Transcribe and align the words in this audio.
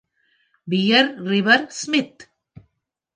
"Pier 0.67 1.09
River" 1.23 1.65
Smith. 1.71 2.23